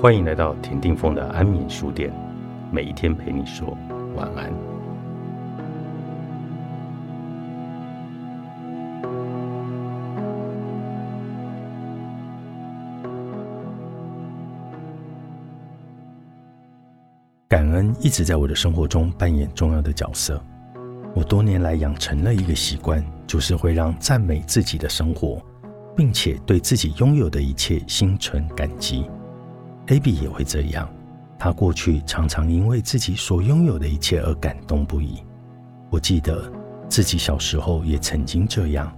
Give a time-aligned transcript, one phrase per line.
[0.00, 2.10] 欢迎来到田定峰的安眠书店，
[2.72, 3.76] 每一天陪你说
[4.16, 4.50] 晚安。
[17.46, 20.42] 感恩一直在我的生活中扮演重要的角色。
[21.14, 25.42] 我多年来养成了一个习惯，就是会让赞美自己的生活，
[25.94, 29.04] 并且对自己拥有的一切心存感激。
[29.90, 30.88] Abby 也会这样，
[31.36, 35.18] 他过去常常因为自己所拥有的一切而感动不已。
[35.90, 36.48] 我记得
[36.88, 38.96] 自己小时候也曾经这样，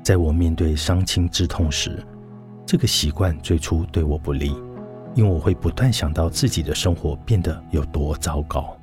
[0.00, 2.00] 在我面对伤亲之痛时，
[2.64, 4.54] 这个习惯最初对我不利，
[5.16, 8.78] 因为我会不断想到自己的生活变得有多糟糕。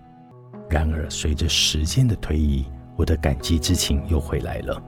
[0.69, 2.65] 然而，随着时间的推移，
[2.97, 4.83] 我的感激之情又回来了。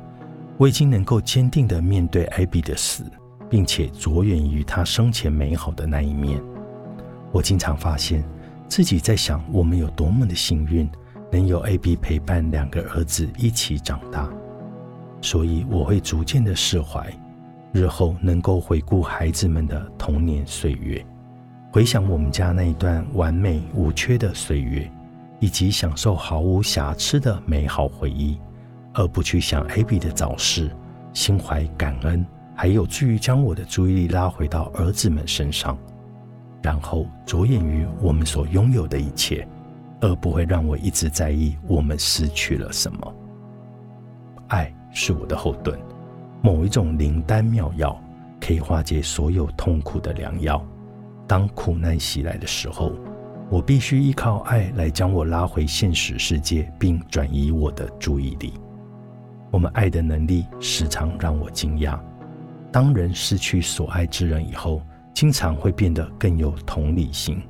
[0.58, 3.06] 我已经能够坚定地面对艾比的死，
[3.50, 6.42] 并且着眼于他生前美好的那一面。
[7.32, 8.24] 我经常发现
[8.68, 10.90] 自己在想，我们有多么的幸运，
[11.32, 14.30] 能有 A、B 陪伴两个儿子一起长大。
[15.22, 17.12] 所以我会逐渐的释怀，
[17.74, 21.06] 日后能够回顾孩子们的童年岁月，
[21.72, 24.90] 回想我们家那一段完美无缺的岁月，
[25.40, 28.40] 以及享受毫无瑕疵的美好回忆，
[28.94, 30.72] 而不去想 A、B 的早逝，
[31.14, 35.78] 心怀感恩，还有助于将我的注意力拉回到儿子们身上。
[36.68, 39.48] 然后着眼于我们所拥有的一切，
[40.02, 43.16] 而不会让我一直在意我们失去了什么。
[44.50, 45.80] 爱是我的后盾，
[46.42, 47.98] 某一种灵丹妙药，
[48.42, 50.62] 可以化解所有痛苦的良药。
[51.26, 52.92] 当苦难袭来的时候，
[53.50, 58.56] 我必须依靠爱来将我拉回现实世界，并转移我的注意力。
[59.52, 61.98] 我们爱的能力时常让我惊讶。
[62.74, 64.82] 当人失去所爱之人以后，
[65.18, 67.42] 经常会变得更有同理心。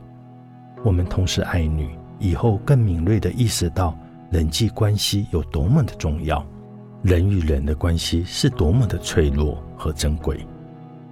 [0.85, 3.93] 我们同时爱女，以后更敏锐地意识到
[4.31, 6.41] 人际关系有多么的重要，
[7.03, 10.47] 人与人的关系是多么的脆弱和珍贵。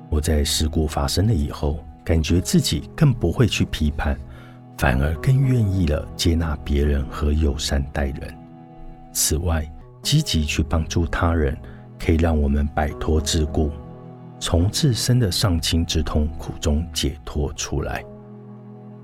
[0.09, 4.17] 我在事故发生了以后，感觉自己更不会去批判，
[4.77, 8.33] 反而更愿意了接纳别人和友善待人。
[9.11, 9.69] 此外，
[10.01, 11.57] 积极去帮助他人，
[11.99, 13.69] 可以让我们摆脱桎梏。
[14.40, 18.03] 从自身的丧亲之痛苦中解脱出来。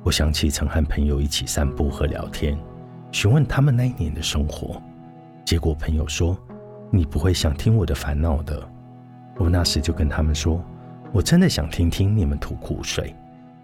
[0.03, 2.57] 我想起曾和朋友一起散步和聊天，
[3.11, 4.81] 询问他们那一年的生活，
[5.45, 6.37] 结果朋友说
[6.91, 8.61] ：“你不会想听我的烦恼的。”
[9.37, 10.63] 我那时就跟他们说
[11.13, 13.15] ：“我真的想听听你们吐苦水，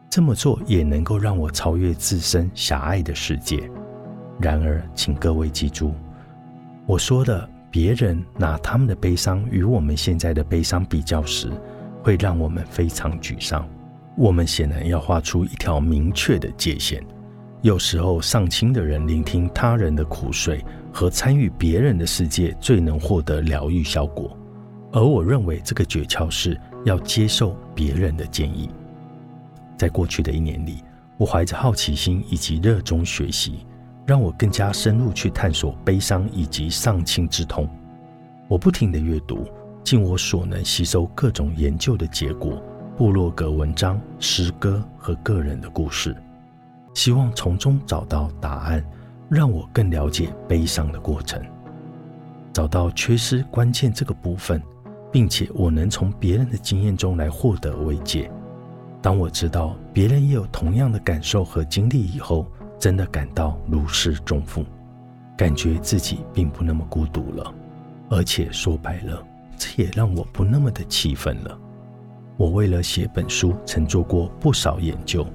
[0.10, 3.70] 这么做也能够让我超越自身狭隘的世界。”
[4.40, 5.94] 然而，请各位记住，
[6.86, 7.50] 我说的。
[7.80, 11.48] 别人拿他们的悲伤与我们现在的悲伤比较时，
[12.02, 13.70] 会让我们非常沮丧。
[14.18, 17.06] 我们显然要画出一条明确的界限。
[17.62, 24.36] 有时候，丧亲的人聆听他人的苦水和参与别人的世界，最能获得疗愈效果。
[24.92, 28.72] 而我认为，这个诀窍是要接受别人的建议。
[29.78, 30.84] 在过去的一年里，
[31.16, 33.68] 我怀着好奇心以及热衷学习。
[34.08, 37.70] 让我更加深入去探索悲伤以及丧亲之痛。
[38.48, 39.46] 我不停地阅读，
[39.84, 42.64] 尽我所能吸收各种研究的结果、
[42.96, 46.16] 部落格文章、诗歌和个人的故事，
[46.94, 48.82] 希望从中找到答案，
[49.30, 51.44] 让我更了解悲伤的过程，
[52.54, 54.64] 找到缺失关键这个部分，
[55.12, 58.32] 并且我能从别人的经验中来获得慰藉。
[59.02, 62.48] 当我知道别人也有同样的感受和经历以后，
[62.80, 64.64] 真的感到如释重负，
[65.36, 67.54] 感觉自己并不那么孤独了，
[68.10, 69.24] 而且说白了，
[69.58, 71.58] 这也让我不那么的气愤了。
[72.38, 75.26] 我为了写本书，曾做过不少研究，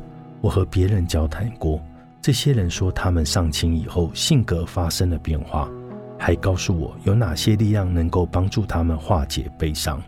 [0.40, 1.80] 我和别人交谈过，
[2.20, 5.68] 这些人说他们上清以后性格发生了变化，
[6.16, 10.00] 还告诉我有哪些力量能够帮助他们化解悲伤。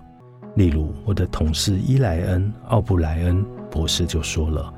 [0.55, 4.73] 例如，我的同事伊莱恩·奥布莱恩博士就说了。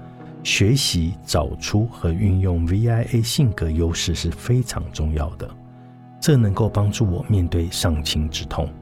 [0.46, 5.50] 学习找出和运用 VIA 性格优势是非常重要的，
[6.20, 8.72] 这能够帮助我面对丧亲之痛。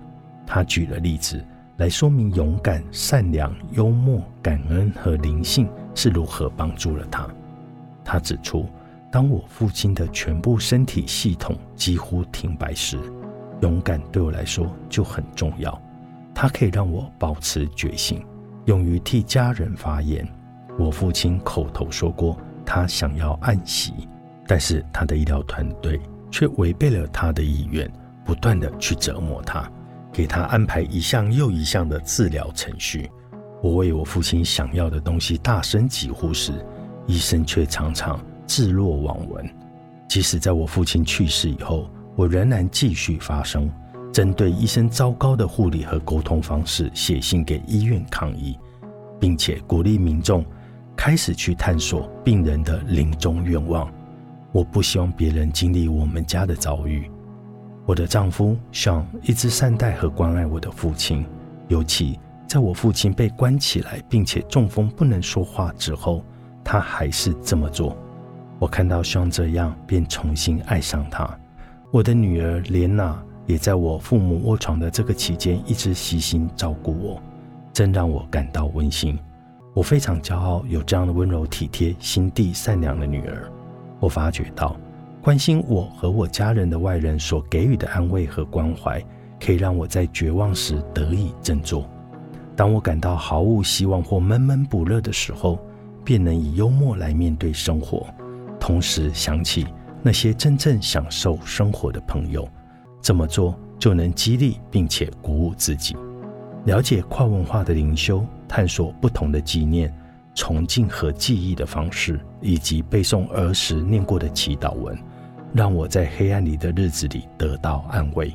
[0.47, 1.43] 他举了例子
[1.79, 7.27] 来说明勇敢、善良、幽默、感恩和灵性是如何帮助了他。
[8.05, 8.69] 他指出，
[9.11, 12.99] 当我父亲的全部身体系统几乎停摆时，
[13.63, 15.81] 勇敢对我来说就很重要。
[16.35, 18.23] 它可以让我保持决心，
[18.67, 20.29] 勇于替家人发言。
[20.79, 23.93] 我父亲口头说过，他想要按息，
[24.47, 26.01] 但是他的医疗团队
[26.31, 27.91] 却违背了他的意愿，
[28.25, 29.71] 不断的去折磨他，
[30.13, 33.11] 给他安排一项又一项的治疗程序。
[33.63, 36.53] 我为我父亲想要的东西大声疾呼时，
[37.07, 39.49] 医生却常常置若罔闻。
[40.09, 43.71] 即使在我父亲去世以后，我仍然继续发声，
[44.13, 48.59] 针对医生糟糕的护理和沟通方式写信给医院抗议，
[49.19, 50.45] 并且鼓励民众
[50.97, 53.93] 开始去探索病人的临终愿望。
[54.53, 57.11] 我不希望别人经历我们家的遭遇。
[57.87, 61.27] 我的丈夫向一直善待和关爱我的父亲，
[61.69, 66.25] 尤其在我父亲被关起来并且中风不能说话之后，
[66.63, 67.97] 他还是这么做。
[68.59, 71.29] 我看到像这样，便重新爱上他。
[71.91, 77.23] 我的女儿莲娜也在我父母卧床的这个期间一直悉心照顾我，
[77.73, 79.19] 真让我感到温馨。
[79.75, 83.53] 我非常骄傲有这样的温柔体贴、心地善良的女儿。
[84.01, 84.75] 我发觉到。
[85.21, 89.03] 关心我和我家人的外人所给予的安慰和关怀，
[89.41, 91.89] 可以让我在绝望时得以振作。
[92.55, 95.59] 当我感到毫无希望或闷闷不乐的时候，
[96.05, 98.07] 便能以幽默来面对生活，
[98.61, 99.67] 同时想起
[100.03, 102.47] 那些真正享受生活的朋友。
[103.01, 105.97] 这么做就能激励并且鼓舞自己。
[106.65, 109.93] 了解跨文化的灵修，探索不同的纪念、
[110.35, 114.97] 崇敬和记忆的方式，以及背诵儿时念过的祈祷文。
[115.53, 118.35] 让我在黑暗里的日子里得到安慰。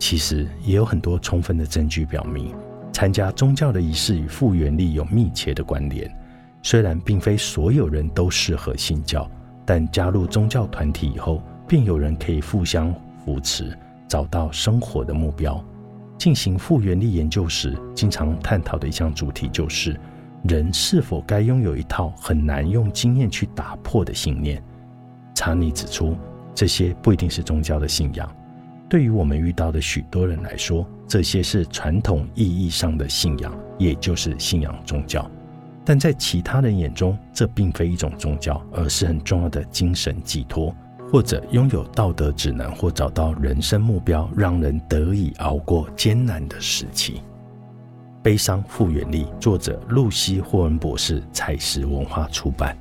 [0.00, 2.52] 其实也有很多充分的证据表明，
[2.92, 6.10] 参加宗教的仪式与复原力有密切的关联。
[6.62, 9.30] 虽然并非所有人都适合信教，
[9.64, 12.92] 但加入宗教团体以后，便有人可以互相
[13.24, 15.62] 扶持，找到生活的目标。
[16.18, 19.98] 进行复原力研究时，经常探讨的一项主题就是：
[20.44, 24.62] 人是否该拥有一套很难用经验去打破的信念。
[25.34, 26.16] 查尼指出，
[26.54, 28.30] 这些不一定是宗教的信仰。
[28.88, 35.28] 对于我们遇到的许多人来说，这些是传统意义上的信仰，也就是信仰宗教。
[35.84, 40.74] 但在其他人眼中，这并非一种宗教，而是很重要的精神寄托，
[41.14, 47.22] 或者拥有道德指南，或找到人生目标，让人得以熬过艰难的时期。
[48.20, 52.76] 悲伤复原力，作者露西·霍恩博士，采石文化出版。